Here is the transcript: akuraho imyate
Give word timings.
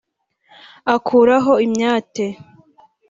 akuraho 0.93 1.53
imyate 1.65 2.25